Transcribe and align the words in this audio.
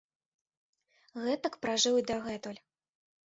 Гэтак 1.25 1.53
пражыў 1.65 1.95
і 2.01 2.05
дагэтуль. 2.13 2.59